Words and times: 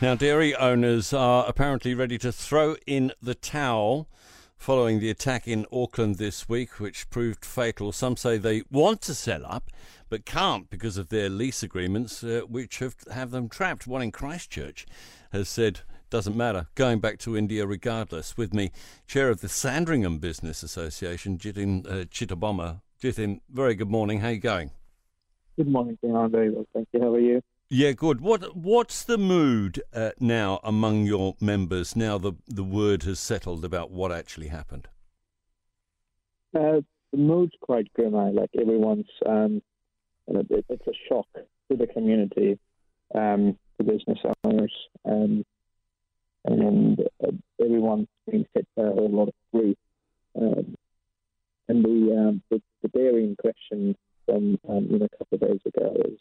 Now, 0.00 0.14
dairy 0.14 0.54
owners 0.54 1.12
are 1.12 1.44
apparently 1.48 1.92
ready 1.92 2.18
to 2.18 2.30
throw 2.30 2.76
in 2.86 3.10
the 3.20 3.34
towel 3.34 4.08
following 4.56 5.00
the 5.00 5.10
attack 5.10 5.48
in 5.48 5.66
Auckland 5.72 6.18
this 6.18 6.48
week, 6.48 6.78
which 6.78 7.10
proved 7.10 7.44
fatal. 7.44 7.90
Some 7.90 8.16
say 8.16 8.38
they 8.38 8.62
want 8.70 9.02
to 9.02 9.14
sell 9.14 9.44
up, 9.44 9.72
but 10.08 10.24
can't 10.24 10.70
because 10.70 10.98
of 10.98 11.08
their 11.08 11.28
lease 11.28 11.64
agreements, 11.64 12.22
uh, 12.22 12.42
which 12.46 12.78
have, 12.78 12.94
have 13.12 13.32
them 13.32 13.48
trapped. 13.48 13.88
One 13.88 14.02
in 14.02 14.12
Christchurch 14.12 14.86
has 15.32 15.48
said, 15.48 15.80
doesn't 16.10 16.36
matter, 16.36 16.68
going 16.76 17.00
back 17.00 17.18
to 17.20 17.36
India 17.36 17.66
regardless. 17.66 18.36
With 18.36 18.54
me, 18.54 18.70
chair 19.08 19.30
of 19.30 19.40
the 19.40 19.48
Sandringham 19.48 20.20
Business 20.20 20.62
Association, 20.62 21.38
Jithin 21.38 21.84
uh, 21.86 22.04
Chittabomma. 22.04 22.82
Jithin, 23.02 23.40
very 23.50 23.74
good 23.74 23.90
morning. 23.90 24.20
How 24.20 24.28
are 24.28 24.32
you 24.32 24.38
going? 24.38 24.70
Good 25.56 25.66
morning, 25.66 25.98
I'm 26.04 26.30
very 26.30 26.50
well, 26.50 26.66
thank 26.72 26.86
you. 26.92 27.00
How 27.00 27.14
are 27.14 27.18
you? 27.18 27.42
Yeah, 27.70 27.92
good. 27.92 28.22
What 28.22 28.56
what's 28.56 29.02
the 29.02 29.18
mood 29.18 29.82
uh, 29.92 30.12
now 30.18 30.58
among 30.64 31.04
your 31.04 31.36
members 31.38 31.94
now 31.94 32.16
the 32.16 32.32
the 32.46 32.64
word 32.64 33.02
has 33.02 33.20
settled 33.20 33.62
about 33.62 33.90
what 33.90 34.10
actually 34.10 34.48
happened? 34.48 34.88
Uh, 36.54 36.80
the 37.12 37.18
mood's 37.18 37.52
quite 37.60 37.92
grim. 37.92 38.16
I 38.16 38.30
like 38.30 38.50
everyone's. 38.58 39.10
Um, 39.26 39.60
it, 40.28 40.64
it's 40.70 40.86
a 40.86 40.92
shock 41.08 41.26
to 41.34 41.76
the 41.76 41.86
community, 41.86 42.58
um, 43.14 43.58
business 43.78 44.18
owners, 44.44 44.72
um, 45.04 45.44
and 46.46 47.00
uh, 47.22 47.32
everyone's 47.62 48.08
been 48.30 48.46
hit 48.54 48.66
by 48.76 48.84
a 48.84 48.92
whole 48.92 49.10
lot 49.10 49.28
of 49.28 49.34
grief. 49.52 49.76
Um, 50.40 50.74
and 51.68 51.84
the, 51.84 52.16
um, 52.16 52.42
the 52.50 52.62
the 52.80 52.88
dairy 52.88 53.24
in 53.24 53.36
question 53.36 53.94
from 54.24 54.58
um, 54.70 54.86
you 54.90 54.98
know 55.00 55.06
a 55.12 55.18
couple 55.18 55.34
of 55.34 55.40
days 55.40 55.60
ago 55.66 55.94
is 56.06 56.18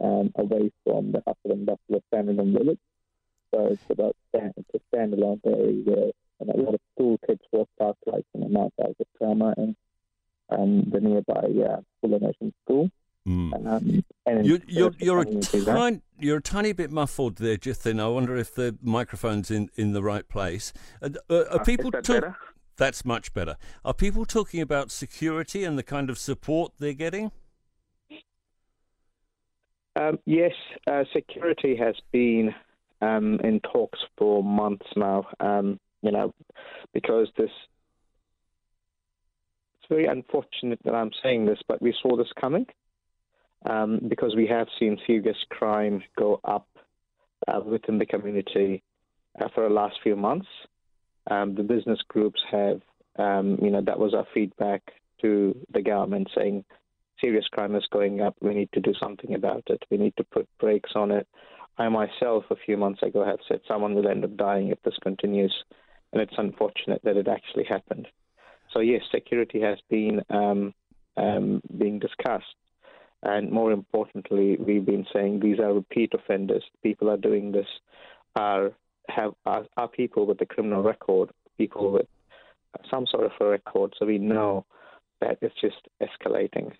away 0.00 0.70
from 0.84 1.12
the 1.12 1.22
hustle 1.26 1.52
and 1.52 1.66
bustle 1.66 1.96
of 1.96 2.02
Sandringham 2.12 2.52
Village. 2.52 2.78
So 3.54 3.66
it's 3.66 3.82
about 3.90 4.16
it's 4.32 4.68
a 4.74 4.96
standalone 4.96 5.40
area 5.46 5.82
where 5.84 6.10
and 6.40 6.50
a 6.50 6.56
lot 6.56 6.74
of 6.74 6.80
school 6.94 7.18
kids 7.26 7.40
walk 7.52 7.68
past 7.78 7.98
like 8.06 8.24
in 8.34 8.40
the 8.40 8.48
Mount 8.48 8.74
Albert 8.80 9.08
Grammar 9.18 9.54
and 9.56 9.76
um, 10.50 10.90
the 10.90 11.00
nearby 11.00 11.32
uh, 11.68 11.80
Nation 12.02 12.52
School. 12.64 12.90
Mm. 13.26 13.66
Um, 13.66 14.44
you, 14.44 14.60
you're 14.66 14.92
you're 14.98 15.20
a 15.20 15.40
tiny 15.40 16.02
you're 16.18 16.36
a 16.38 16.42
tiny 16.42 16.72
bit 16.72 16.90
muffled 16.90 17.36
there, 17.36 17.56
Jithin. 17.56 17.98
I 17.98 18.08
wonder 18.08 18.36
if 18.36 18.54
the 18.54 18.76
microphone's 18.82 19.50
in, 19.50 19.70
in 19.76 19.92
the 19.92 20.02
right 20.02 20.28
place. 20.28 20.72
Uh, 21.00 21.10
uh, 21.30 21.44
are 21.50 21.64
people 21.64 21.90
that 21.92 22.04
talk- 22.04 22.36
That's 22.76 23.04
much 23.04 23.32
better. 23.32 23.56
Are 23.84 23.94
people 23.94 24.26
talking 24.26 24.60
about 24.60 24.90
security 24.90 25.64
and 25.64 25.78
the 25.78 25.82
kind 25.82 26.10
of 26.10 26.18
support 26.18 26.72
they're 26.78 26.92
getting? 26.92 27.30
Um, 29.96 30.18
yes, 30.26 30.52
uh, 30.86 31.04
security 31.12 31.76
has 31.76 31.94
been 32.12 32.54
um, 33.00 33.38
in 33.44 33.60
talks 33.60 33.98
for 34.16 34.42
months 34.42 34.86
now. 34.96 35.26
Um, 35.40 35.78
you 36.02 36.12
know, 36.12 36.34
because 36.92 37.28
this. 37.36 37.50
It's 39.78 39.88
very 39.90 40.06
unfortunate 40.06 40.78
that 40.84 40.94
I'm 40.94 41.10
saying 41.22 41.44
this, 41.44 41.58
but 41.68 41.82
we 41.82 41.94
saw 42.02 42.16
this 42.16 42.32
coming 42.40 42.64
um, 43.68 44.00
because 44.08 44.34
we 44.34 44.46
have 44.46 44.66
seen 44.78 44.98
serious 45.06 45.36
crime 45.50 46.02
go 46.16 46.40
up 46.44 46.66
uh, 47.48 47.60
within 47.60 47.98
the 47.98 48.06
community 48.06 48.82
uh, 49.40 49.48
for 49.54 49.68
the 49.68 49.74
last 49.74 49.96
few 50.02 50.16
months. 50.16 50.46
Um, 51.30 51.54
the 51.54 51.62
business 51.62 51.98
groups 52.08 52.40
have, 52.50 52.80
um, 53.18 53.58
you 53.62 53.70
know, 53.70 53.82
that 53.82 53.98
was 53.98 54.14
our 54.14 54.26
feedback 54.32 54.82
to 55.22 55.54
the 55.72 55.82
government 55.82 56.28
saying 56.34 56.64
serious 57.20 57.46
crime 57.52 57.74
is 57.74 57.86
going 57.90 58.20
up. 58.20 58.36
We 58.40 58.54
need 58.54 58.70
to 58.72 58.80
do 58.80 58.92
something 59.00 59.34
about 59.34 59.64
it. 59.68 59.82
We 59.90 59.96
need 59.96 60.14
to 60.16 60.24
put 60.24 60.48
brakes 60.58 60.92
on 60.94 61.10
it. 61.10 61.26
I 61.76 61.88
myself, 61.88 62.44
a 62.50 62.56
few 62.56 62.76
months 62.76 63.02
ago, 63.02 63.24
have 63.24 63.40
said 63.48 63.60
someone 63.66 63.94
will 63.94 64.08
end 64.08 64.24
up 64.24 64.36
dying 64.36 64.68
if 64.68 64.80
this 64.82 64.96
continues, 65.02 65.54
and 66.12 66.22
it's 66.22 66.34
unfortunate 66.38 67.00
that 67.04 67.16
it 67.16 67.28
actually 67.28 67.64
happened. 67.64 68.06
So 68.72 68.80
yes, 68.80 69.02
security 69.12 69.60
has 69.60 69.78
been 69.90 70.20
um, 70.30 70.74
um, 71.16 71.60
being 71.76 71.98
discussed, 71.98 72.54
and 73.22 73.50
more 73.50 73.72
importantly, 73.72 74.56
we've 74.56 74.86
been 74.86 75.06
saying 75.12 75.40
these 75.40 75.58
are 75.58 75.72
repeat 75.72 76.12
offenders. 76.14 76.64
People 76.82 77.10
are 77.10 77.16
doing 77.16 77.50
this 77.52 77.66
are 78.36 78.72
have 79.08 79.32
are, 79.44 79.66
are 79.76 79.88
people 79.88 80.26
with 80.26 80.40
a 80.40 80.46
criminal 80.46 80.82
record, 80.82 81.30
people 81.58 81.92
with 81.92 82.06
some 82.90 83.06
sort 83.06 83.24
of 83.24 83.32
a 83.40 83.44
record. 83.44 83.94
So 83.98 84.06
we 84.06 84.18
know 84.18 84.66
that 85.20 85.38
it's 85.40 85.54
just 85.60 85.88
escalating 86.02 86.72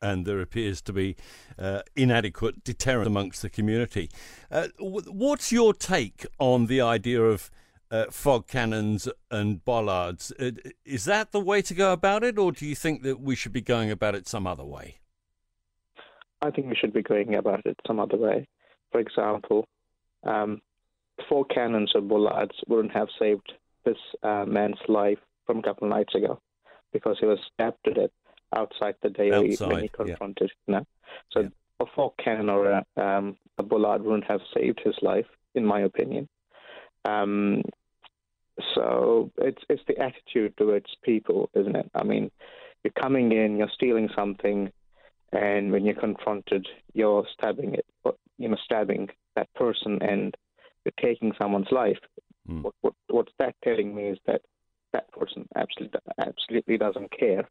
and 0.00 0.26
there 0.26 0.40
appears 0.40 0.80
to 0.82 0.92
be 0.92 1.16
uh, 1.58 1.82
inadequate 1.94 2.64
deterrent 2.64 3.06
amongst 3.06 3.42
the 3.42 3.50
community. 3.50 4.10
Uh, 4.50 4.68
what's 4.78 5.52
your 5.52 5.72
take 5.72 6.26
on 6.38 6.66
the 6.66 6.80
idea 6.80 7.22
of 7.22 7.50
uh, 7.90 8.06
fog 8.10 8.46
cannons 8.46 9.08
and 9.30 9.64
bollards? 9.64 10.32
Uh, 10.38 10.50
is 10.84 11.04
that 11.04 11.32
the 11.32 11.40
way 11.40 11.62
to 11.62 11.74
go 11.74 11.92
about 11.92 12.24
it, 12.24 12.38
or 12.38 12.52
do 12.52 12.66
you 12.66 12.74
think 12.74 13.02
that 13.02 13.20
we 13.20 13.34
should 13.34 13.52
be 13.52 13.60
going 13.60 13.90
about 13.90 14.14
it 14.14 14.28
some 14.28 14.46
other 14.46 14.64
way? 14.64 14.98
I 16.42 16.50
think 16.50 16.68
we 16.68 16.76
should 16.76 16.92
be 16.92 17.02
going 17.02 17.34
about 17.34 17.64
it 17.64 17.76
some 17.86 17.98
other 17.98 18.16
way. 18.16 18.46
For 18.92 19.00
example, 19.00 19.66
um, 20.24 20.60
fog 21.28 21.48
cannons 21.48 21.92
or 21.94 22.02
bollards 22.02 22.56
wouldn't 22.68 22.92
have 22.92 23.08
saved 23.18 23.52
this 23.84 23.96
uh, 24.22 24.44
man's 24.46 24.78
life 24.88 25.18
from 25.46 25.58
a 25.58 25.62
couple 25.62 25.86
of 25.86 25.96
nights 25.96 26.14
ago 26.14 26.40
because 26.92 27.16
he 27.20 27.26
was 27.26 27.38
stabbed 27.54 27.78
to 27.84 27.94
death 27.94 28.10
outside 28.54 28.94
the 29.02 29.10
dairy 29.10 29.52
outside, 29.52 29.68
when 29.68 29.82
he 29.82 29.88
confronted. 29.88 30.50
Yeah. 30.66 30.78
No? 30.78 30.86
So 31.32 31.40
yeah. 31.40 31.48
a 31.80 31.86
fog 31.94 32.12
cannon 32.22 32.48
or 32.48 32.66
a, 32.70 32.84
um, 32.96 33.36
a 33.58 33.62
bollard 33.62 34.02
wouldn't 34.02 34.24
have 34.24 34.40
saved 34.54 34.80
his 34.84 34.96
life, 35.02 35.26
in 35.54 35.64
my 35.64 35.80
opinion. 35.80 36.28
Um, 37.04 37.62
so 38.74 39.30
it's 39.38 39.62
it's 39.68 39.82
the 39.86 39.98
attitude 39.98 40.56
towards 40.56 40.86
people, 41.02 41.50
isn't 41.54 41.76
it? 41.76 41.90
I 41.94 42.02
mean, 42.02 42.30
you're 42.82 42.92
coming 42.92 43.32
in, 43.32 43.56
you're 43.56 43.70
stealing 43.74 44.08
something, 44.14 44.72
and 45.32 45.72
when 45.72 45.84
you're 45.84 45.94
confronted, 45.94 46.66
you're 46.94 47.26
stabbing 47.34 47.74
it, 47.74 47.86
you 48.38 48.48
know, 48.48 48.56
stabbing 48.64 49.10
that 49.34 49.52
person, 49.54 49.98
and 50.02 50.34
you're 50.84 50.92
taking 51.00 51.32
someone's 51.38 51.70
life. 51.70 51.98
Mm. 52.48 52.62
What, 52.62 52.74
what 52.80 52.94
what's 53.08 53.32
that 53.38 53.54
telling 53.62 53.94
me 53.94 54.04
is 54.04 54.18
that 54.26 54.42
that 54.92 55.10
person 55.12 55.46
absolutely 55.54 56.00
absolutely 56.18 56.78
doesn't 56.78 57.10
care 57.18 57.48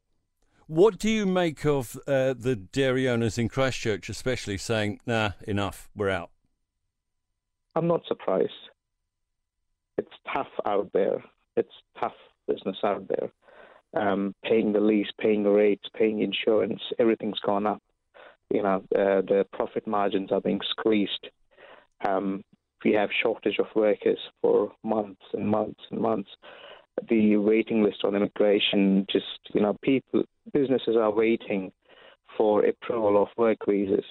what 0.67 0.97
do 0.97 1.09
you 1.09 1.25
make 1.25 1.65
of 1.65 1.97
uh, 2.07 2.33
the 2.37 2.55
dairy 2.55 3.07
owners 3.07 3.37
in 3.37 3.49
Christchurch, 3.49 4.09
especially 4.09 4.57
saying, 4.57 4.99
"Nah, 5.05 5.31
enough, 5.47 5.89
we're 5.95 6.09
out"? 6.09 6.31
I'm 7.75 7.87
not 7.87 8.01
surprised. 8.07 8.51
It's 9.97 10.11
tough 10.33 10.51
out 10.65 10.89
there. 10.93 11.23
It's 11.55 11.73
tough 11.99 12.15
business 12.47 12.77
out 12.83 13.07
there. 13.07 13.31
Um, 14.01 14.35
paying 14.43 14.73
the 14.73 14.79
lease, 14.79 15.11
paying 15.19 15.43
the 15.43 15.49
rates, 15.49 15.87
paying 15.97 16.21
insurance, 16.21 16.81
everything's 16.99 17.39
gone 17.39 17.65
up. 17.65 17.81
You 18.49 18.63
know, 18.63 18.83
uh, 18.95 19.21
the 19.21 19.45
profit 19.53 19.87
margins 19.87 20.31
are 20.31 20.41
being 20.41 20.59
squeezed. 20.69 21.29
Um, 22.07 22.43
we 22.83 22.93
have 22.93 23.09
shortage 23.23 23.57
of 23.57 23.67
workers 23.75 24.19
for 24.41 24.71
months 24.83 25.21
and 25.33 25.47
months 25.47 25.79
and 25.89 25.99
months 25.99 26.29
the 27.09 27.37
waiting 27.37 27.83
list 27.83 28.03
on 28.03 28.15
immigration. 28.15 29.05
Just 29.11 29.25
you 29.53 29.61
know, 29.61 29.75
people, 29.81 30.23
businesses 30.53 30.95
are 30.95 31.11
waiting 31.11 31.71
for 32.37 32.65
approval 32.65 33.21
of 33.21 33.29
work 33.37 33.59
visas, 33.67 34.05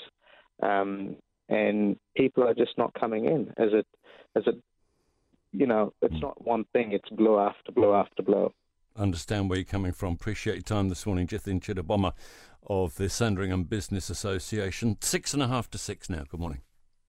um, 0.63 1.17
and 1.49 1.97
people 2.17 2.45
are 2.45 2.55
just 2.55 2.77
not 2.79 2.95
coming 2.95 3.27
in. 3.27 3.53
As 3.57 3.71
it, 3.73 3.87
as 4.37 4.45
it, 4.47 4.57
you 5.53 5.67
know, 5.67 5.93
it's 6.03 6.21
not 6.21 6.45
one 6.45 6.65
thing. 6.73 6.93
It's 6.93 7.09
blow 7.11 7.39
after 7.39 7.73
blow 7.73 7.95
after 7.95 8.23
blow. 8.23 8.53
Understand 8.97 9.51
where 9.51 9.59
you're 9.59 9.65
coming 9.65 9.93
from. 9.93 10.13
Appreciate 10.13 10.55
your 10.55 10.63
time 10.63 10.89
this 10.89 11.05
morning, 11.05 11.27
Jithin 11.27 11.61
Chittabomma 11.61 12.13
of 12.67 12.97
the 12.97 13.09
Sandringham 13.09 13.65
Business 13.65 14.09
Association. 14.09 14.97
Six 15.01 15.35
and 15.35 15.43
a 15.43 15.49
half 15.49 15.69
to 15.71 15.79
six 15.79 16.09
now. 16.09 16.25
Good 16.29 16.41
morning. 16.41 16.63